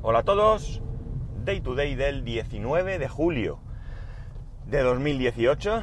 [0.00, 0.80] Hola a todos,
[1.44, 3.58] Day to Day del 19 de julio
[4.64, 5.82] de 2018.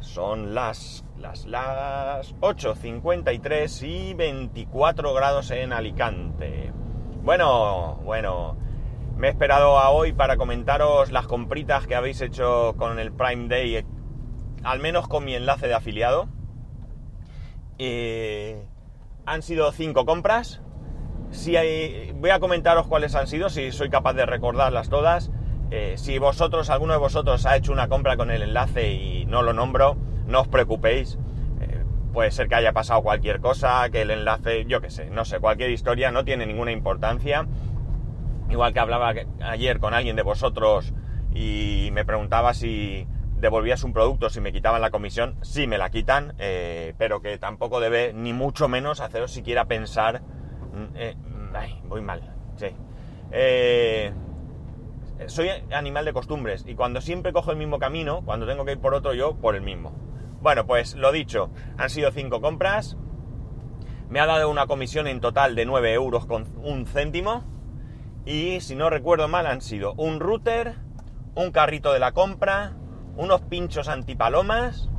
[0.00, 6.72] Son las, las, las 8.53 y 24 grados en Alicante.
[7.22, 8.56] Bueno, bueno,
[9.16, 13.46] me he esperado a hoy para comentaros las compritas que habéis hecho con el Prime
[13.46, 13.86] Day,
[14.64, 16.26] al menos con mi enlace de afiliado.
[17.78, 18.66] Eh,
[19.24, 20.60] han sido 5 compras.
[21.32, 25.30] Si hay, voy a comentaros cuáles han sido, si soy capaz de recordarlas todas.
[25.70, 29.42] Eh, si vosotros, alguno de vosotros ha hecho una compra con el enlace y no
[29.42, 31.18] lo nombro, no os preocupéis.
[31.62, 35.24] Eh, puede ser que haya pasado cualquier cosa, que el enlace, yo qué sé, no
[35.24, 37.46] sé, cualquier historia no tiene ninguna importancia.
[38.50, 40.92] Igual que hablaba ayer con alguien de vosotros
[41.34, 43.06] y me preguntaba si
[43.38, 47.38] devolvías un producto, si me quitaban la comisión, sí me la quitan, eh, pero que
[47.38, 50.22] tampoco debe ni mucho menos haceros siquiera pensar...
[50.94, 51.16] Eh,
[51.84, 52.34] voy mal.
[53.30, 54.12] Eh,
[55.26, 58.78] soy animal de costumbres y cuando siempre cojo el mismo camino, cuando tengo que ir
[58.78, 59.92] por otro yo, por el mismo.
[60.40, 62.96] Bueno, pues lo dicho, han sido cinco compras,
[64.08, 67.44] me ha dado una comisión en total de 9 euros con un céntimo
[68.26, 70.74] y si no recuerdo mal han sido un router,
[71.34, 72.72] un carrito de la compra,
[73.16, 74.90] unos pinchos antipalomas,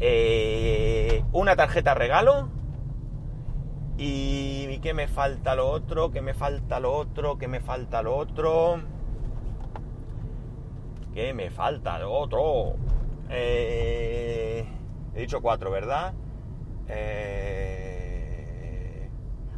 [0.00, 2.50] eh, una tarjeta regalo
[3.98, 6.10] y ¿qué me falta lo otro?
[6.10, 7.38] ¿Qué me falta lo otro?
[7.38, 8.80] ¿Qué me falta lo otro?
[11.14, 12.74] ¿Qué me falta lo otro?
[13.30, 14.66] Eh,
[15.14, 16.14] he dicho cuatro, ¿verdad?
[16.88, 17.88] Eh,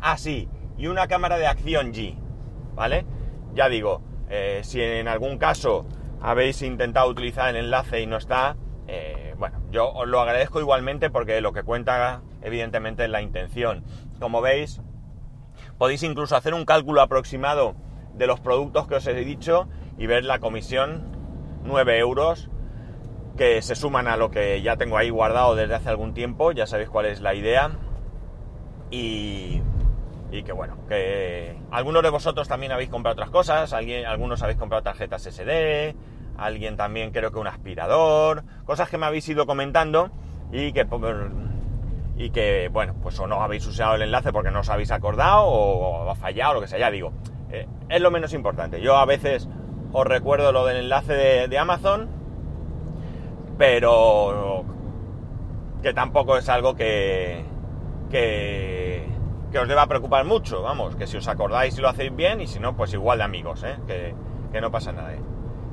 [0.01, 2.17] ah, sí, y una cámara de acción G,
[2.75, 3.05] ¿vale?
[3.55, 5.85] Ya digo, eh, si en algún caso
[6.21, 11.11] habéis intentado utilizar el enlace y no está, eh, bueno, yo os lo agradezco igualmente
[11.11, 13.85] porque lo que cuenta evidentemente es la intención.
[14.21, 14.81] Como veis,
[15.79, 17.75] podéis incluso hacer un cálculo aproximado
[18.15, 21.17] de los productos que os he dicho y ver la comisión
[21.65, 22.51] 9 euros
[23.37, 26.67] que se suman a lo que ya tengo ahí guardado desde hace algún tiempo, ya
[26.67, 27.71] sabéis cuál es la idea.
[28.91, 29.63] Y,
[30.33, 34.59] y que bueno, que algunos de vosotros también habéis comprado otras cosas, alguien, algunos habéis
[34.59, 35.95] comprado tarjetas SD,
[36.37, 40.11] alguien también creo que un aspirador, cosas que me habéis ido comentando
[40.51, 40.85] y que
[42.19, 45.45] y que bueno, pues o no habéis usado el enlace porque no os habéis acordado
[45.45, 47.13] o, ha fallado, lo que sea, ya digo,
[47.51, 48.81] eh, es lo menos importante.
[48.81, 49.49] Yo a veces
[49.93, 51.15] os recuerdo lo del enlace
[51.49, 52.09] de, Amazon,
[53.57, 54.65] pero
[55.81, 57.45] que tampoco es algo que,
[58.11, 59.07] que,
[59.53, 62.49] que, os deba preocupar mucho, vamos, que si os acordáis y lo hacéis bien y
[62.49, 63.77] si no, pues igual de amigos, ¿eh?
[63.87, 64.13] que,
[64.53, 65.15] que, no pasa nada.
[65.15, 65.21] ¿eh?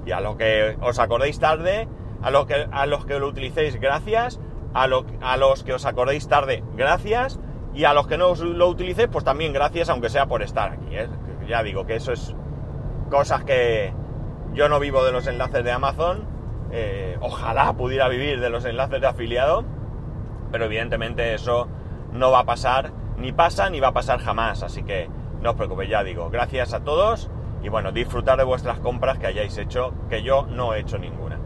[0.05, 1.87] Y a lo que os acordéis tarde,
[2.21, 4.39] a, lo que, a los que lo utilicéis, gracias,
[4.75, 7.39] a, lo, a los que os acordéis tarde, gracias,
[7.73, 10.97] y a los que no lo utilicéis, pues también gracias, aunque sea por estar aquí.
[10.97, 11.07] ¿eh?
[11.47, 12.35] Ya digo que eso es
[13.09, 13.93] cosas que
[14.53, 16.27] yo no vivo de los enlaces de Amazon,
[16.71, 19.63] eh, ojalá pudiera vivir de los enlaces de afiliado,
[20.51, 21.69] pero evidentemente eso
[22.11, 25.09] no va a pasar, ni pasa ni va a pasar jamás, así que
[25.41, 27.29] no os preocupéis, ya digo, gracias a todos
[27.63, 31.39] y bueno, disfrutar de vuestras compras que hayáis hecho, que yo no he hecho ninguna.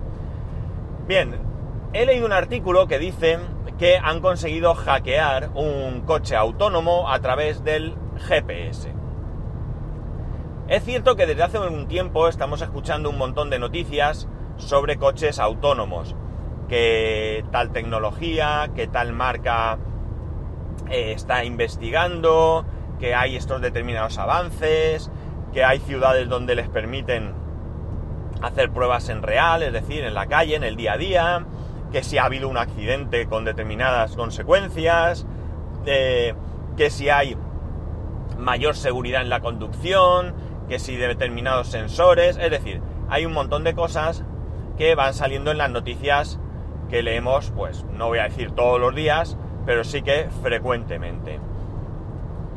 [1.07, 1.48] Bien,
[1.93, 3.39] he leído un artículo que dice
[3.77, 7.95] que han conseguido hackear un coche autónomo a través del
[8.27, 8.93] GPS.
[10.67, 15.39] Es cierto que desde hace un tiempo estamos escuchando un montón de noticias sobre coches
[15.39, 16.15] autónomos,
[16.67, 19.79] que tal tecnología, que tal marca
[20.89, 22.65] eh, está investigando,
[22.99, 25.09] que hay estos determinados avances,
[25.53, 27.33] que hay ciudades donde les permiten
[28.43, 31.45] hacer pruebas en real, es decir, en la calle, en el día a día,
[31.91, 35.25] que si ha habido un accidente con determinadas consecuencias,
[35.85, 36.33] eh,
[36.77, 37.35] que si hay
[38.37, 40.33] mayor seguridad en la conducción,
[40.67, 44.23] que si de determinados sensores, es decir, hay un montón de cosas
[44.77, 46.39] que van saliendo en las noticias
[46.89, 51.39] que leemos, pues no voy a decir todos los días, pero sí que frecuentemente.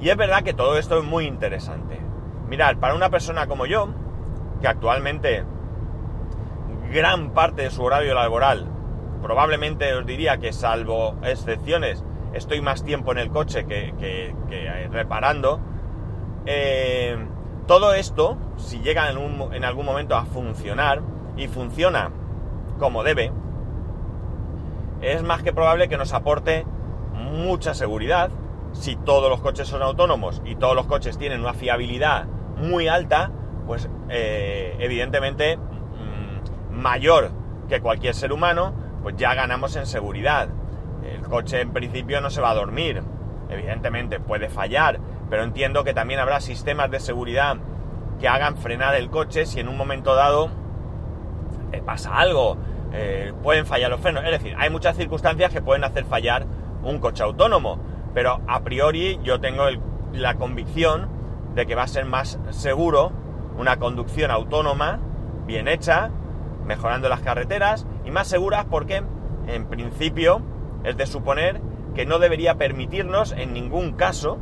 [0.01, 1.99] Y es verdad que todo esto es muy interesante.
[2.49, 3.89] Mirad, para una persona como yo,
[4.61, 5.45] que actualmente
[6.93, 8.67] gran parte de su horario laboral,
[9.23, 12.05] probablemente os diría que salvo excepciones,
[12.35, 14.35] estoy más tiempo en el coche que,
[14.91, 15.61] reparando,
[16.45, 17.17] eh,
[17.67, 21.01] todo esto, si llega en, algún momento a funcionar
[21.37, 22.11] y funciona
[22.79, 23.33] como debe,
[25.01, 26.67] es más que probable que nos aporte
[27.15, 28.31] mucha seguridad.
[28.73, 32.27] Si todos los coches son autónomos y todos los coches tienen una fiabilidad
[32.57, 33.31] muy alta,
[33.67, 37.31] pues eh, evidentemente mmm, mayor
[37.69, 40.49] que cualquier ser humano, pues ya ganamos en seguridad.
[41.05, 43.03] El coche en principio no se va a dormir,
[43.51, 47.57] evidentemente puede fallar, pero entiendo que también habrá sistemas de seguridad
[48.21, 50.51] que hagan frenar el coche si en un momento dado
[51.73, 52.57] eh, pasa algo,
[52.93, 54.25] eh, pueden fallar los frenos.
[54.25, 56.47] Es decir, hay muchas circunstancias que pueden hacer fallar
[56.83, 57.81] un coche autónomo,
[58.15, 59.65] pero a priori yo tengo
[60.13, 61.09] la convicción
[61.55, 63.13] de que va a ser más seguro
[63.57, 64.99] una conducción autónoma,
[65.47, 66.11] bien hecha,
[66.65, 69.03] mejorando las carreteras y más seguras porque
[69.47, 70.43] en principio
[70.85, 71.61] es de suponer
[71.95, 74.39] que no debería permitirnos en ningún caso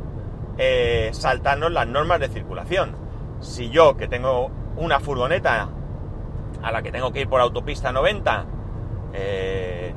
[0.57, 2.95] eh, saltarnos las normas de circulación.
[3.39, 5.69] Si yo que tengo una furgoneta
[6.61, 8.45] a la que tengo que ir por autopista 90
[9.13, 9.93] eh,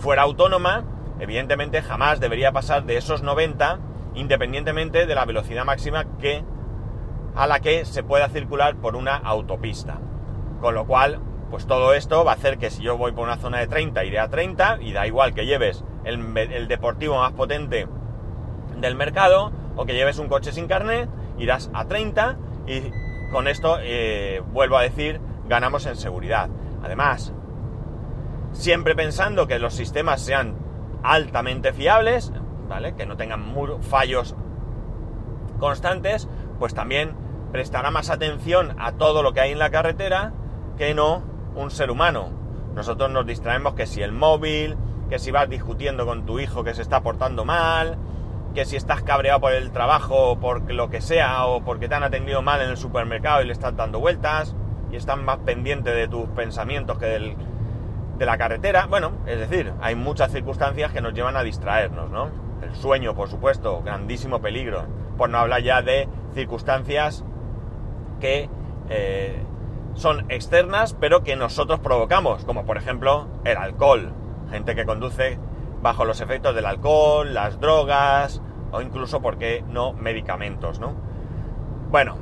[0.00, 0.84] fuera autónoma,
[1.20, 3.78] evidentemente jamás debería pasar de esos 90
[4.14, 6.44] independientemente de la velocidad máxima que
[7.34, 9.98] a la que se pueda circular por una autopista.
[10.60, 11.20] Con lo cual,
[11.50, 14.04] pues todo esto va a hacer que si yo voy por una zona de 30
[14.04, 17.88] iré a 30 y da igual que lleves el, deportivo más potente
[18.76, 21.08] del mercado o que lleves un coche sin carnet,
[21.38, 22.36] irás a 30
[22.66, 22.92] y
[23.32, 26.48] con esto, eh, vuelvo a decir, ganamos en seguridad.
[26.82, 27.32] Además,
[28.52, 30.56] siempre pensando que los sistemas sean
[31.02, 32.32] altamente fiables,
[32.68, 32.94] ¿vale?
[32.94, 34.34] Que no tengan fallos
[35.58, 36.28] constantes,
[36.58, 37.14] pues también
[37.52, 40.32] prestará más atención a todo lo que hay en la carretera
[40.76, 41.22] que no
[41.54, 42.30] un ser humano.
[42.74, 44.76] Nosotros nos distraemos que si el móvil,
[45.08, 47.96] que si vas discutiendo con tu hijo que se está portando mal,
[48.54, 52.02] que si estás cabreado por el trabajo, por lo que sea, o porque te han
[52.02, 54.54] atendido mal en el supermercado y le estás dando vueltas,
[54.90, 57.36] y están más pendientes de tus pensamientos que del,
[58.18, 58.86] de la carretera.
[58.86, 62.30] Bueno, es decir, hay muchas circunstancias que nos llevan a distraernos, ¿no?
[62.62, 64.86] El sueño, por supuesto, grandísimo peligro.
[65.16, 67.24] Por no hablar ya de circunstancias
[68.20, 68.48] que
[68.88, 69.42] eh,
[69.98, 74.12] son externas, pero que nosotros provocamos, como por ejemplo el alcohol.
[74.50, 75.38] Gente que conduce
[75.82, 78.40] bajo los efectos del alcohol, las drogas
[78.70, 80.94] o incluso, ¿por qué no?, medicamentos, ¿no?
[81.90, 82.16] Bueno,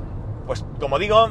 [0.47, 1.29] pues como digo,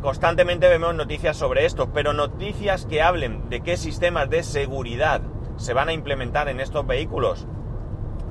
[0.00, 5.22] constantemente vemos noticias sobre esto, pero noticias que hablen de qué sistemas de seguridad
[5.56, 7.46] se van a implementar en estos vehículos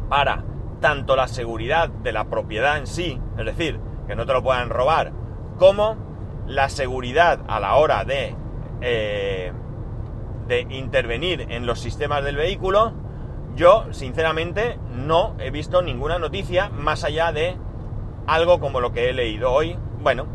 [0.07, 0.45] para
[0.79, 4.69] tanto la seguridad de la propiedad en sí, es decir, que no te lo puedan
[4.69, 5.11] robar,
[5.57, 6.08] como
[6.49, 8.35] la seguridad a la hora de,
[8.81, 9.53] eh,
[10.47, 12.91] de intervenir en los sistemas del vehículo,
[13.55, 17.55] yo sinceramente no he visto ninguna noticia más allá de
[18.27, 20.25] algo como lo que he leído hoy, bueno,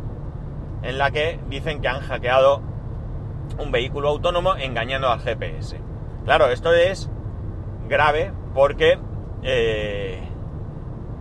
[0.82, 2.62] en la que dicen que han hackeado
[3.58, 5.80] un vehículo autónomo engañando al GPS.
[6.24, 7.10] Claro, esto es
[7.88, 8.98] grave porque
[9.42, 10.20] eh,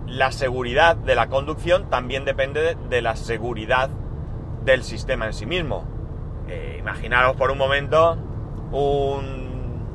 [0.08, 3.90] la seguridad de la conducción también depende de, la seguridad
[4.64, 5.86] del sistema en sí mismo.
[6.48, 8.18] Eh, imaginaros por un momento
[8.72, 9.86] un,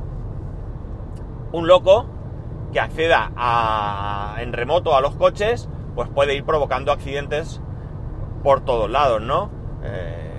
[1.53, 2.07] un loco
[2.73, 3.31] que acceda
[4.39, 7.61] en remoto a los coches, pues puede ir provocando accidentes
[8.43, 9.51] por todos lados, ¿no?
[9.83, 10.31] Eh,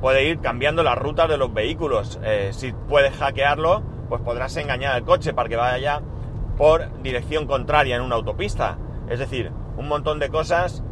[0.00, 2.20] puede ir cambiando las rutas de los vehículos.
[2.52, 6.00] si puedes hackearlo, pues podrás engañar al coche para que vaya
[6.56, 8.78] por dirección contraria en una autopista.
[9.08, 10.82] Es decir, un montón de cosas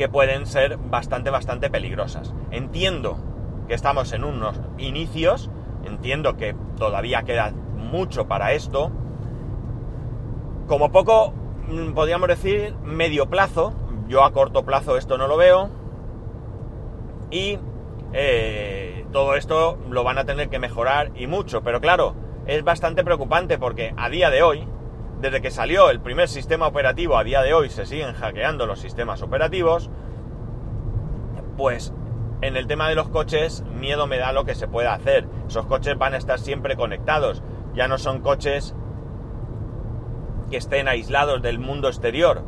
[0.00, 2.32] que pueden ser bastante, bastante peligrosas.
[2.50, 3.18] Entiendo
[3.68, 5.50] que estamos en unos inicios,
[5.84, 8.90] entiendo que todavía queda mucho para esto.
[10.66, 11.34] Como poco,
[11.68, 13.74] mm, podríamos decir, medio plazo,
[14.08, 15.68] yo a corto plazo esto no lo veo.
[17.30, 17.58] Y
[18.14, 22.14] eh, todo esto lo van a tener que mejorar y mucho, pero claro,
[22.46, 24.66] es bastante preocupante porque a día de hoy,
[25.20, 28.80] desde que salió el primer sistema operativo, a día de hoy se siguen hackeando los
[28.80, 29.90] sistemas operativos,
[31.56, 31.92] pues
[32.40, 35.28] en el tema de los coches, miedo me da lo que se pueda hacer.
[35.46, 37.42] Esos coches van a estar siempre conectados,
[37.74, 38.74] ya no son coches
[40.50, 42.42] que estén aislados del mundo exterior,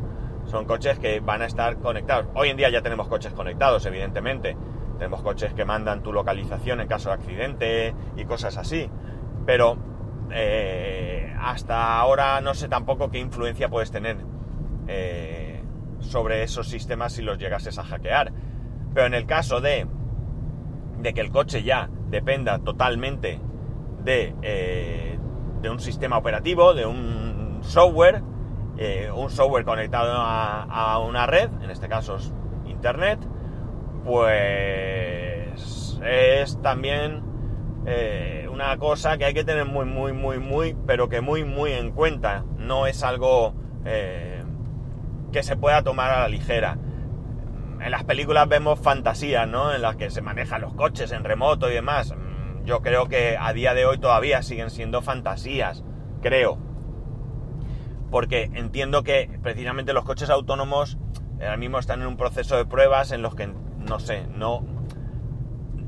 [0.47, 2.27] son coches que van a estar conectados.
[2.35, 4.57] Hoy en día ya tenemos coches conectados, evidentemente.
[4.99, 8.91] Tenemos coches que mandan tu localización en caso de accidente y cosas así.
[9.47, 9.77] Pero
[10.33, 14.17] eh, hasta ahora no sé tampoco qué influencia puedes tener
[14.89, 15.63] eh,
[16.01, 18.33] sobre esos sistemas si los llegases a hackear.
[18.95, 19.87] Pero en el caso de,
[20.99, 23.41] de que el coche ya dependa totalmente
[24.05, 25.19] de, eh,
[25.61, 28.23] de un sistema operativo, de un software,
[29.15, 32.33] un software conectado a, a, una red, en este caso es
[32.67, 33.21] Internet,
[34.05, 37.32] pues es también
[37.85, 41.73] eh, una cosa que hay que tener muy, muy, muy, muy, pero que muy, muy
[41.73, 42.45] en cuenta.
[42.59, 44.45] No es algo eh,
[45.33, 46.79] que se pueda tomar a la ligera.
[47.81, 49.75] En las películas vemos fantasías, ¿no?
[49.75, 52.15] En las que se manejan los coches en remoto y demás.
[52.15, 55.83] Mm, yo creo que a día de hoy todavía siguen siendo fantasías,
[56.21, 56.59] creo.
[58.11, 60.99] Porque entiendo que precisamente los coches autónomos
[61.41, 64.65] ahora mismo están en un proceso de pruebas en los que, no sé, no,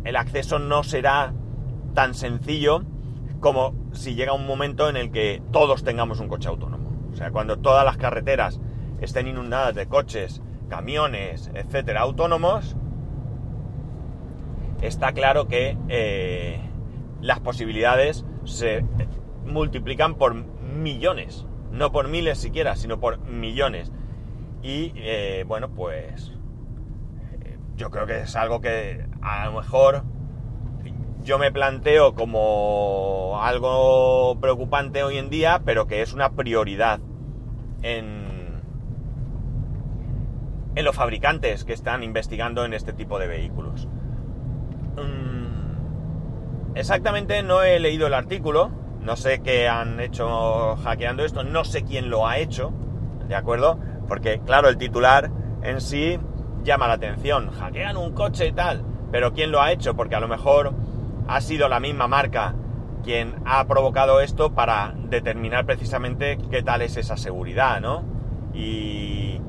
[0.02, 1.32] el acceso no será
[1.94, 2.82] tan sencillo
[3.40, 6.90] como si llega un momento en el que todos tengamos un coche autónomo.
[7.12, 8.60] O sea, cuando todas las carreteras
[9.00, 12.76] estén inundadas de coches, camiones, etcétera, autónomos,
[14.82, 16.60] está claro que eh,
[17.20, 18.84] las posibilidades se
[19.44, 23.92] multiplican por millones, no por miles siquiera, sino por millones.
[24.62, 26.32] Y eh, bueno, pues
[27.42, 30.04] eh, yo creo que es algo que a lo mejor
[31.24, 37.00] yo me planteo como algo preocupante hoy en día, pero que es una prioridad
[37.82, 38.60] en,
[40.74, 43.88] en los fabricantes que están investigando en este tipo de vehículos.
[44.96, 51.64] Mm, exactamente no he leído el artículo, no sé qué han hecho hackeando esto, no
[51.64, 52.70] sé quién lo ha hecho,
[53.28, 53.78] ¿de acuerdo?
[54.06, 55.30] Porque claro, el titular
[55.62, 56.18] en sí
[56.62, 59.94] llama la atención, hackean un coche y tal, pero ¿quién lo ha hecho?
[59.94, 60.74] Porque a lo mejor
[61.26, 62.54] ha sido la misma marca
[63.02, 68.02] quien ha provocado esto para determinar precisamente qué tal es esa seguridad, ¿no?
[68.54, 69.40] Y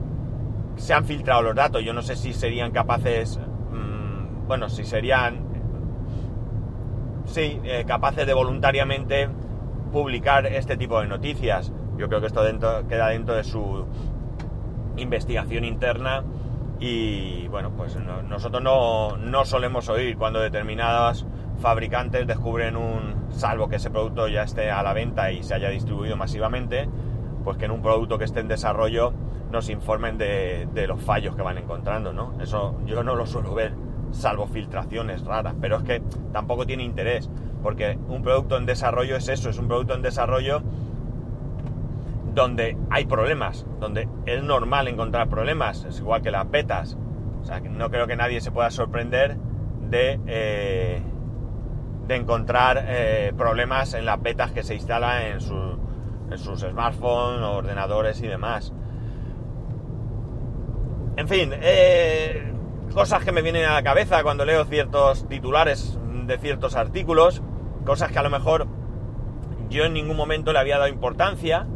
[0.75, 3.39] se han filtrado los datos, yo no sé si serían capaces,
[3.71, 5.39] mmm, bueno, si serían,
[7.25, 9.29] sí, eh, capaces de voluntariamente
[9.91, 11.71] publicar este tipo de noticias.
[11.97, 12.41] Yo creo que esto
[12.89, 13.85] queda dentro de su
[14.97, 16.23] investigación interna
[16.79, 21.25] y bueno, pues no, nosotros no, no solemos oír cuando determinadas
[21.59, 25.69] fabricantes descubren un, salvo que ese producto ya esté a la venta y se haya
[25.69, 26.87] distribuido masivamente,
[27.43, 29.13] pues que en un producto que esté en desarrollo
[29.51, 32.33] nos informen de, de los fallos que van encontrando, ¿no?
[32.41, 33.73] Eso yo no lo suelo ver,
[34.11, 37.29] salvo filtraciones raras, pero es que tampoco tiene interés,
[37.61, 40.61] porque un producto en desarrollo es eso, es un producto en desarrollo
[42.35, 46.97] donde hay problemas, donde es normal encontrar problemas, es igual que las betas.
[47.41, 49.37] O sea, no creo que nadie se pueda sorprender
[49.89, 51.01] de, eh,
[52.07, 55.39] de encontrar eh, problemas en las betas que se instalan en,
[56.31, 58.73] en sus smartphones, ordenadores y demás.
[61.17, 62.51] En fin, eh,
[62.93, 67.41] cosas que me vienen a la cabeza cuando leo ciertos titulares de ciertos artículos,
[67.85, 68.67] cosas que a lo mejor
[69.69, 71.67] yo en ningún momento le había dado importancia,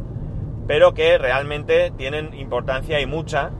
[0.66, 3.50] pero que realmente tienen importancia y mucha,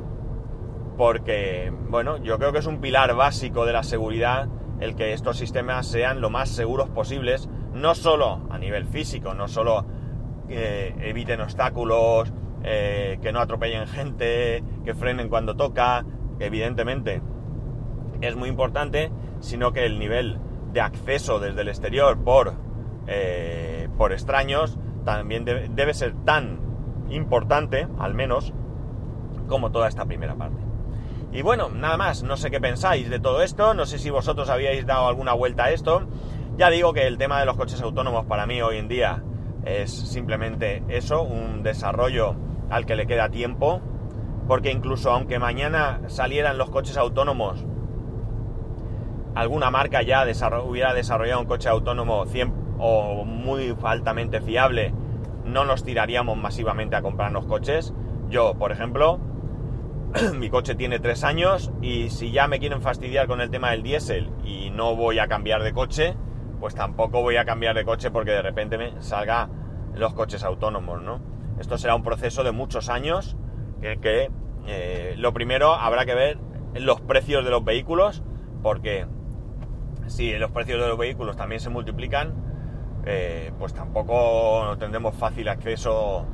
[0.97, 4.49] porque, bueno, yo creo que es un pilar básico de la seguridad
[4.81, 9.47] el que estos sistemas sean lo más seguros posibles, no solo a nivel físico, no
[9.47, 9.87] solo
[10.49, 12.33] que eviten obstáculos,
[12.63, 16.05] eh, que no atropellen gente, que frenen cuando toca,
[16.39, 17.23] evidentemente
[18.21, 19.11] es muy importante,
[19.41, 20.39] sino que el nivel
[20.73, 22.55] de acceso desde el exterior por,
[23.07, 26.61] eh, por extraños también debe ser tan
[27.09, 28.53] importante, al menos,
[29.49, 30.70] como toda esta primera parte.
[31.33, 34.51] Y bueno, nada más, no sé qué pensáis de todo esto, no sé si vosotros
[34.51, 36.09] habíais dado alguna vuelta a esto.
[36.57, 39.23] Ya digo que el tema de los coches autónomos para mí hoy en día
[39.65, 42.35] es simplemente eso, un desarrollo
[42.69, 43.81] al que le queda tiempo,
[44.49, 47.65] porque incluso aunque mañana salieran los coches autónomos,
[49.37, 50.25] alguna marca ya
[50.65, 54.93] hubiera desarrollado un coche autónomo 100 o muy altamente fiable,
[55.45, 57.95] no nos tiraríamos masivamente a comprarnos coches.
[58.29, 59.21] Yo, por ejemplo,
[60.35, 63.83] mi coche tiene tres años y si ya me quieren fastidiar con el tema del
[63.83, 66.17] diésel y no voy a cambiar de coche,
[66.59, 69.49] pues tampoco voy a cambiar de coche porque de repente me salga
[69.95, 71.21] los coches autónomos, ¿no?
[71.61, 73.37] Esto será un proceso de muchos años
[73.81, 74.31] que,
[74.67, 76.39] eh, lo primero habrá que ver
[76.75, 78.23] los precios de los vehículos
[78.63, 79.07] porque
[80.07, 82.35] si los precios de los vehículos también se multiplican,
[83.07, 86.27] eh, pues tampoco tendremos fácil acceso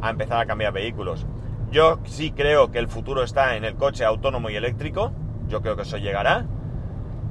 [0.00, 1.26] a empezar a cambiar vehículos.
[1.70, 5.12] Yo sí creo que el futuro está en el coche autónomo y eléctrico.
[5.48, 6.46] Yo creo que eso llegará.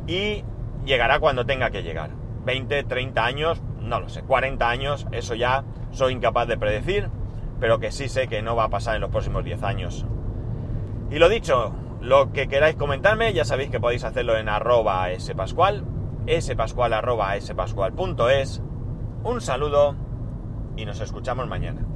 [0.07, 0.43] Y
[0.85, 2.11] llegará cuando tenga que llegar.
[2.45, 4.21] 20, 30 años, no lo sé.
[4.21, 7.09] 40 años, eso ya soy incapaz de predecir.
[7.59, 10.05] Pero que sí sé que no va a pasar en los próximos 10 años.
[11.09, 15.85] Y lo dicho, lo que queráis comentarme, ya sabéis que podéis hacerlo en arroba spascual,
[16.39, 18.61] spascual arroba spascual.es.
[19.23, 19.95] Un saludo
[20.75, 21.94] y nos escuchamos mañana.